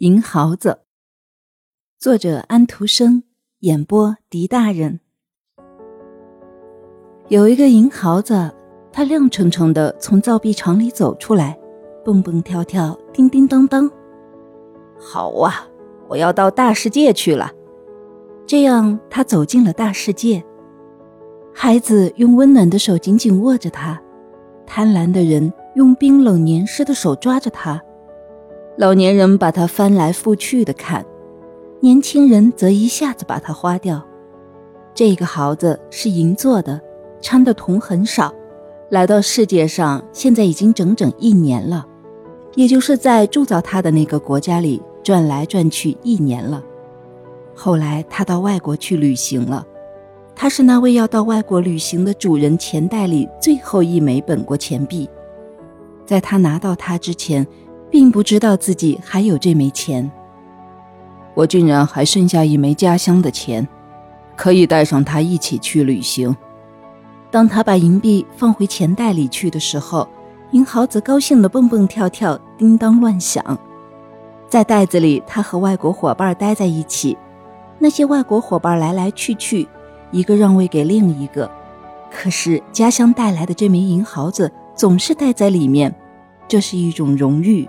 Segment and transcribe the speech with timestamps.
[0.00, 0.78] 银豪子，
[1.98, 3.22] 作者安徒生，
[3.58, 5.00] 演播狄大人。
[7.28, 8.50] 有一个银豪子，
[8.90, 11.60] 他亮澄澄的从造币厂里走出来，
[12.02, 13.90] 蹦蹦跳跳，叮叮当当。
[14.98, 15.68] 好啊，
[16.08, 17.52] 我要到大世界去了。
[18.46, 20.42] 这样，他走进了大世界。
[21.52, 24.00] 孩子用温暖的手紧紧握着他，
[24.64, 27.82] 贪婪的人用冰冷黏湿的手抓着他。
[28.80, 31.04] 老年人把它翻来覆去的看，
[31.80, 34.02] 年轻人则一下子把它花掉。
[34.94, 36.80] 这个毫子是银做的，
[37.20, 38.32] 掺的铜很少。
[38.88, 41.86] 来到世界上，现在已经整整一年了，
[42.54, 46.64] 也就是在铸造它的那个国家里转来转去一年了。
[47.54, 49.62] 后来他到外国去旅行了，
[50.34, 55.06] 他是那位要到外国旅行的主人钱袋里最后一枚本国钱币，
[56.06, 57.46] 在他拿到它之前。
[57.90, 60.08] 并不知道自己还有这枚钱，
[61.34, 63.66] 我竟然还剩下一枚家乡的钱，
[64.36, 66.34] 可以带上它一起去旅行。
[67.30, 70.08] 当他把银币放回钱袋里去的时候，
[70.52, 73.58] 银豪子高兴的蹦蹦跳跳，叮当乱响。
[74.48, 77.16] 在袋子里，他和外国伙伴待在一起，
[77.78, 79.68] 那些外国伙伴来来去去，
[80.10, 81.48] 一个让位给另一个，
[82.10, 85.94] 可是家乡带来的这枚银豪子总是待在里面，
[86.48, 87.68] 这是一种荣誉。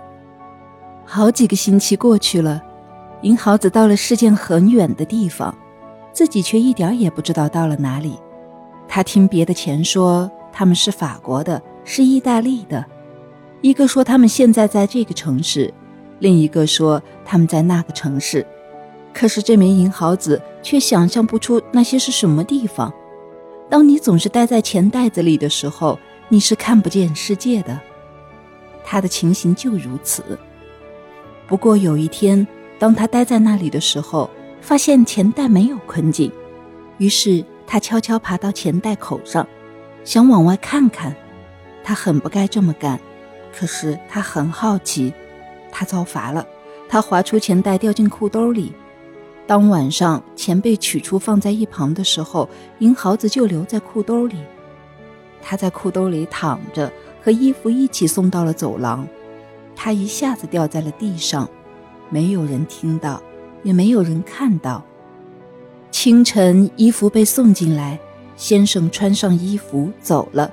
[1.04, 2.62] 好几个星期过去了，
[3.22, 5.54] 银豪子到了世界很远的地方，
[6.12, 8.18] 自己却一点也不知道到了哪里。
[8.88, 12.84] 他听别的钱说他们是法国的，是意大利的，
[13.60, 15.72] 一个说他们现在在这个城市，
[16.18, 18.46] 另一个说他们在那个城市。
[19.12, 22.90] 可是这名银豪子却想象不出那些是什么地方。
[23.68, 27.78] 当你总是待在钱袋子里的时候，你是看不见世界的。
[28.84, 30.38] 他的情形就如此。
[31.46, 32.46] 不过有一天，
[32.78, 36.30] 当他待在那里的时候，发现钱袋没有捆紧，
[36.98, 39.46] 于是他悄悄爬到钱袋口上，
[40.04, 41.14] 想往外看看。
[41.84, 42.98] 他很不该这么干，
[43.52, 45.12] 可是他很好奇。
[45.70, 46.46] 他遭罚了，
[46.88, 48.72] 他划出钱袋掉进裤兜里。
[49.46, 52.48] 当晚上钱被取出放在一旁的时候，
[52.78, 54.36] 银毫子就留在裤兜里。
[55.42, 59.06] 他在裤兜里躺着，和衣服一起送到了走廊。
[59.74, 61.48] 他一下子掉在了地上，
[62.10, 63.22] 没有人听到，
[63.62, 64.84] 也没有人看到。
[65.90, 67.98] 清晨，衣服被送进来，
[68.36, 70.50] 先生穿上衣服走了，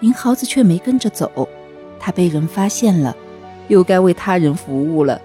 [0.00, 1.48] 银豪子却没跟着走。
[1.98, 3.16] 他被人发现了，
[3.68, 5.20] 又该为他人服务了。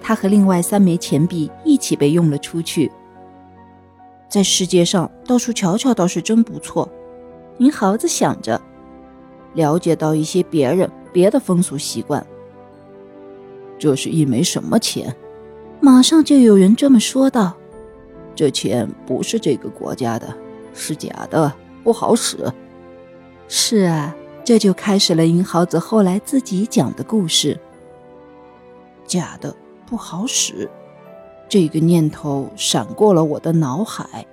[0.00, 2.90] 他和另外三枚钱币一起被用了出去。
[4.28, 6.88] 在世界上到处瞧瞧倒是真不错，
[7.58, 8.60] 银豪子想着，
[9.54, 12.24] 了解到一些别人别的风俗习惯。
[13.78, 15.14] 这是一枚什么钱？
[15.80, 17.54] 马上就有人这么说道
[18.34, 20.34] ：“这钱不是这个国家的，
[20.74, 21.52] 是假的，
[21.84, 22.38] 不好使。”
[23.46, 27.58] 是啊，这就开始了银豪子后来自己讲的故事。
[29.06, 29.54] 假的
[29.86, 30.68] 不好使，
[31.48, 34.26] 这个念头闪过了我的脑海。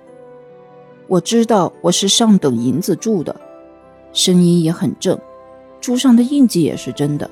[1.06, 3.40] 我知道我是上等银子铸的，
[4.12, 5.16] 声音也很正，
[5.80, 7.30] 珠上的印记也是真的，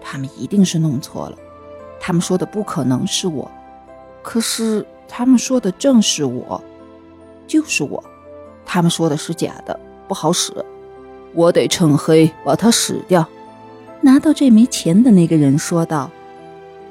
[0.00, 1.36] 他们一定是弄错了。
[2.00, 3.48] 他们说的不可能是我，
[4.22, 6.60] 可是他们说的正是我，
[7.46, 8.02] 就是我。
[8.64, 9.78] 他们说的是假的，
[10.08, 10.52] 不好使，
[11.34, 13.28] 我得趁黑把它使掉。
[14.00, 16.10] 拿到这枚钱的那个人说道。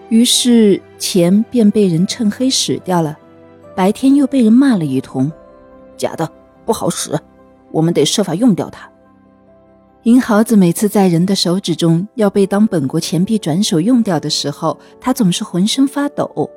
[0.09, 3.15] 于是钱便被人趁黑使掉了，
[3.75, 5.31] 白天又被人骂了一通，
[5.95, 6.27] 假的
[6.65, 7.17] 不好使，
[7.71, 8.88] 我们得设法用掉它。
[10.03, 16.49] 银豪子每次在人的手指中要被当本国钱币转手用掉的时候，他总是浑身发抖。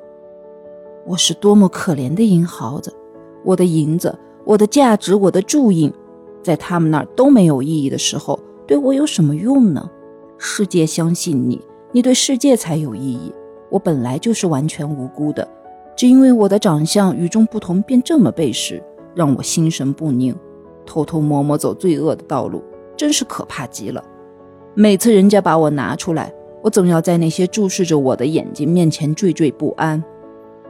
[1.05, 2.95] 我是多么可怜的银豪子！
[3.43, 5.91] 我的银子、我的价值、我的铸印，
[6.41, 9.89] 在他们那儿都没有意义的时候，对我有什么用呢？
[10.37, 11.61] 世界相信你，
[11.91, 13.33] 你对世界才有意义。
[13.69, 15.45] 我本来就是完全无辜的，
[15.97, 18.81] 只因为我的长相与众不同，便这么被试，
[19.13, 20.33] 让我心神不宁，
[20.85, 22.63] 偷偷摸摸走罪恶的道路。
[22.95, 24.03] 真是可怕极了！
[24.75, 30.03] 每次人家把我拿出来，我总要在那些注视着我的眼睛面前惴惴不安。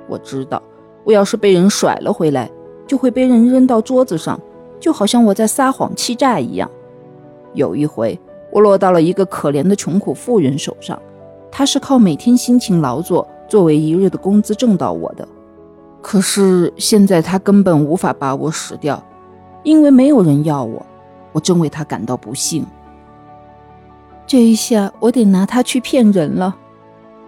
[0.08, 0.62] 我知道，
[1.04, 2.50] 我要是被人甩了回来，
[2.86, 4.40] 就会被人扔到桌子上，
[4.80, 6.70] 就好像我在撒谎欺诈一样。
[7.54, 8.20] 有一回，
[8.52, 11.02] 我落到了一个可怜的穷苦妇人手上，
[11.52, 15.28] 她是靠每天辛勤劳作作为一日的工资挣到我的。
[16.02, 19.02] 可是现在她根本无法把我使掉，
[19.64, 20.86] 因为没有人要我。
[21.34, 22.66] 我真为他感到不幸。
[24.26, 26.56] 这一下，我得拿他去骗人了，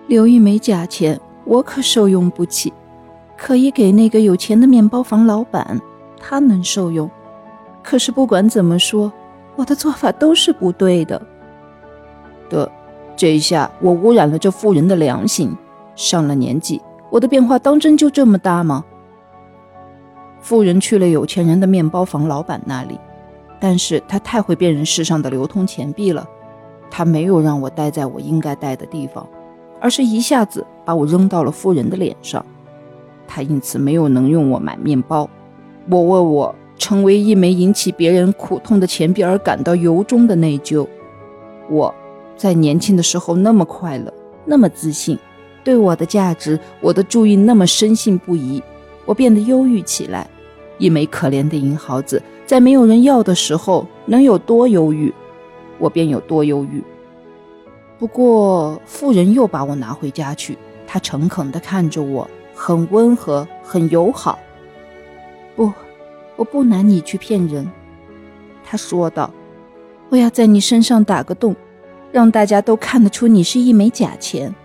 [0.07, 2.71] 留一枚假钱，我可受用不起，
[3.35, 5.81] 可以给那个有钱的面包房老板，
[6.17, 7.09] 他能受用。
[7.83, 9.11] 可是不管怎么说，
[9.57, 11.21] 我的做法都是不对的。
[12.49, 12.71] 的，
[13.15, 15.55] 这一下我污染了这妇人的良心。
[15.95, 18.83] 上了年纪，我的变化当真就这么大吗？
[20.41, 22.99] 妇人去了有钱人的面包房老板那里，
[23.67, 26.23] 但是他太会辨认世上的流通钱币了，
[26.91, 29.27] 他没有让我待在我应该待的地方，
[29.81, 32.45] 而是一下子把我扔到了富人的脸上，
[33.27, 35.27] 他因此没有能用我买面包。
[35.89, 40.87] 我为我成为一枚引起别人苦痛的钱币而感到由衷的内疚。
[41.67, 41.91] 我。
[42.37, 44.13] 在年轻的时候那么快乐，
[44.43, 45.17] 那么自信，
[45.63, 48.61] 对我的价值、我的注意那么深信不疑，
[49.05, 50.29] 我变得忧郁起来。
[50.77, 55.13] 一枚可怜的银毫子，在没有人要的时候，能有多忧郁，
[55.77, 56.83] 我便有多忧郁。
[57.97, 64.37] 不过，妇人又把我拿回家去，她诚恳地看着我，很温和，很友好。
[65.55, 65.71] 不，
[66.35, 67.69] 我不拿你去骗人，
[68.63, 69.31] 她说道。
[70.09, 71.55] 我要在你身上打个洞。
[72.11, 74.55] 让大家都看得出你是一枚假钱，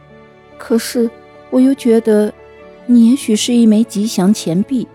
[0.57, 1.11] 可是
[1.51, 2.33] 我又觉得，
[2.87, 4.87] 你也许是一枚吉祥钱币。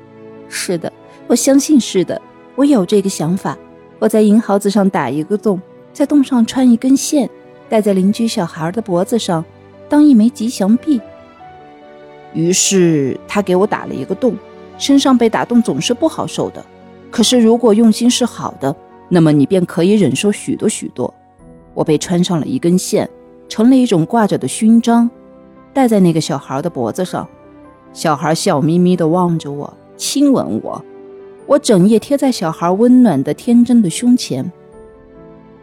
[0.47, 0.93] 是的，
[1.27, 2.21] 我相信是的，
[2.55, 3.57] 我有这个想法。
[3.97, 5.59] 我在银毫子上打一个洞，
[5.91, 7.29] 在洞上穿一根线，
[7.67, 9.43] 戴在邻居小孩的脖子上，
[9.89, 11.01] 当一枚吉祥币。
[12.33, 14.35] 于是他给我打了一个洞，
[14.77, 16.63] 身上被打洞总是不好受的。
[17.09, 18.75] 可是如果用心是好的，
[19.09, 21.11] 那么你便可以忍受许多许多。
[21.73, 23.09] 我被穿上了一根线，
[23.49, 25.09] 成了一种挂着的勋章，
[25.73, 27.27] 戴在那个小孩的脖子上。
[27.93, 30.83] 小孩笑眯眯地望着我，亲吻我。
[31.45, 34.51] 我整夜贴在小孩温暖的、天真的胸前。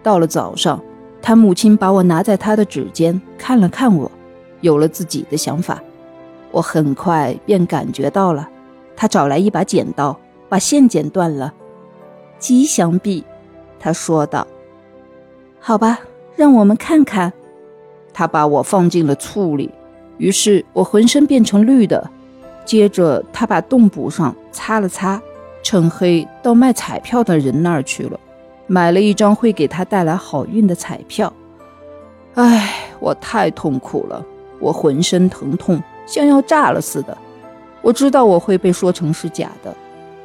[0.02, 0.82] 到了早上，
[1.20, 4.10] 他母亲把我拿在他的指尖，看了看我，
[4.60, 5.82] 有了自己的想法。
[6.50, 8.48] 我很快便感觉到了，
[8.94, 10.18] 他找来一把剪刀，
[10.48, 11.52] 把线剪断了。
[12.38, 13.24] 吉祥币，
[13.78, 14.46] 他说道。
[15.58, 16.00] 好吧，
[16.36, 17.32] 让我们看看。
[18.12, 19.70] 他把我放进了醋里，
[20.18, 22.10] 于是我浑身变成绿的。
[22.64, 25.20] 接着他把洞补上，擦了擦，
[25.72, 28.20] 趁黑到卖彩票的人那儿去了，
[28.66, 31.32] 买了一张会给他带来好运的彩票。
[32.34, 34.22] 唉，我太痛苦了，
[34.60, 37.16] 我浑身疼痛，像要炸了似的。
[37.80, 39.74] 我知道我会被说成是假的，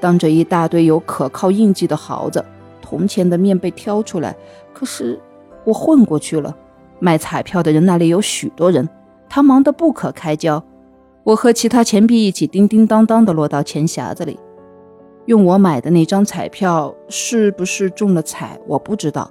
[0.01, 2.43] 当着一大堆有可靠印记的豪子，
[2.81, 4.35] 铜钱的面被挑出来，
[4.73, 5.17] 可是。
[5.63, 6.53] 我混过去了，
[6.99, 8.89] 卖彩票的人那里有许多人，
[9.29, 10.61] 他忙得不可开交。
[11.23, 14.37] 我和其他钱币一起叮叮当当地落到钱匣子里。
[15.27, 19.29] 用我买的那张彩票是不是中了彩，我不知道。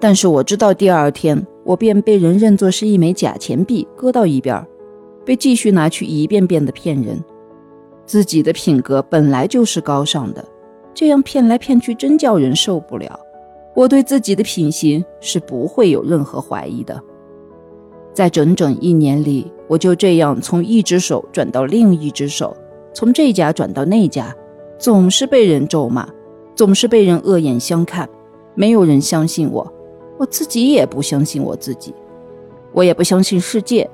[0.00, 4.66] 但是我知道第二天我便被人认作是一枚假钱币，搁到一边，
[5.26, 7.22] 被继续拿去一遍遍的骗人。
[8.06, 10.42] 自己的品格本来就是高尚的，
[10.94, 13.20] 这样骗来骗去，真叫人受不了。
[13.74, 16.98] 我对自己的品行是不会有任何怀疑的。
[18.14, 22.56] 在整整一年里，我就这样从一只手转到另一只手，
[22.94, 24.34] 从这家转到那家，
[24.78, 26.08] 总是被人咒骂，
[26.54, 28.08] 总是被人恶眼相看。
[28.54, 29.72] 没有人相信我，
[30.16, 31.94] 我自己也不相信我自己，
[32.72, 33.88] 我也不相信世界。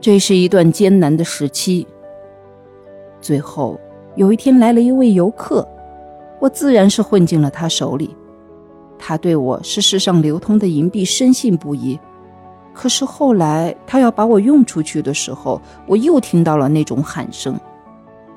[0.00, 1.86] 这是一段艰难的时期。
[3.20, 3.78] 最后
[4.16, 5.66] 有一天来了一位游客，
[6.40, 8.16] 我自然是混进了他手里。
[8.98, 11.98] 他对我是世上流通的银币深信不疑，
[12.72, 17.58] 可是后来他要把我用出去的时候，我又听到了那种喊声：“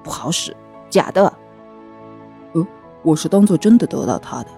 [0.03, 0.55] 不好使，
[0.89, 1.31] 假的。”
[3.07, 4.49] 我是当做真的得到他的。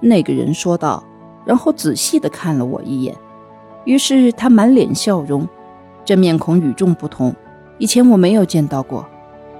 [0.00, 1.04] 那个人说道，
[1.44, 3.16] 然后仔细地看了我一眼，
[3.84, 5.48] 于是他满脸笑容，
[6.04, 7.32] 这面孔与众不同，
[7.78, 9.06] 以前我没有见到过。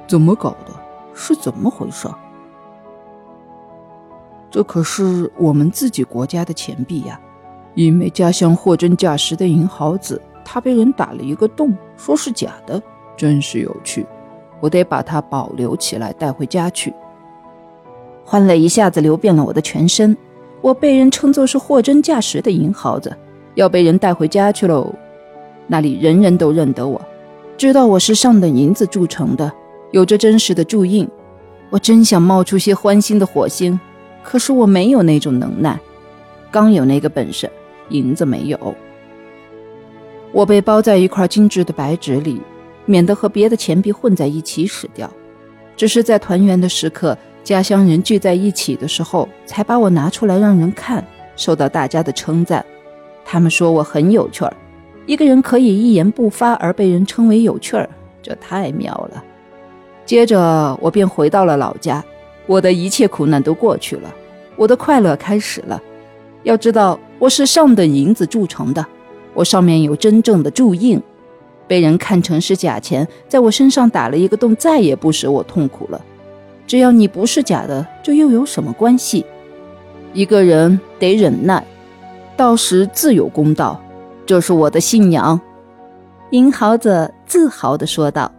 [0.08, 0.72] 怎么搞的？
[1.14, 2.08] 是怎么回事？
[4.50, 7.20] 这可是我们自己国家的钱币呀！
[7.76, 12.82] 一枚家乡货真价实的银毫子，它被人打了一个洞，说是假的，
[13.16, 14.04] 真是有趣。
[14.58, 16.92] 我得把它保留起来，带回家去。
[18.24, 20.16] 欢乐一下子流遍了我的全身，
[20.60, 23.16] 我被人称作是货真价实的银毫子，
[23.54, 24.94] 要被人带回家去喽。
[25.66, 27.00] 那里人人都认得我，
[27.56, 29.50] 知道我是上等银子铸成的，
[29.92, 31.08] 有着真实的铸印。
[31.70, 33.78] 我真想冒出些欢欣的火星。
[34.22, 35.80] 可是我没有那种能耐，
[36.50, 37.50] 刚有那个本事，
[37.88, 38.74] 银子没有。
[40.30, 42.40] 我被包在一块精致的白纸里，
[42.84, 45.10] 免得和别的钱币混在一起使掉。
[45.74, 51.04] 只是在团圆的时刻，家乡人聚在一起的时候，才把我拿出来让人看，
[51.36, 52.64] 受到大家的称赞。
[53.24, 54.52] 他们说我很有趣儿，
[55.06, 57.88] 一个人可以一言不发而被人称为有趣儿，
[58.22, 59.24] 这太妙了。
[60.04, 62.04] 接着我便回到了老家，
[62.46, 64.12] 我的一切苦难都过去了，
[64.56, 65.80] 我的快乐开始了。
[66.42, 68.84] 要知道，我是上等银子铸成的，
[69.34, 71.00] 我上面有真正的铸印，
[71.66, 76.04] 被人看成是假钱，在我身上打了一个洞，再也不使我痛苦了。
[76.70, 79.26] 只要你不是假的，这又有什么关系？
[80.12, 81.66] 一个人得忍耐，
[82.36, 83.82] 到时自有公道，
[84.24, 85.40] 这是我的信仰。”
[86.30, 88.30] 银豪子自豪地说道。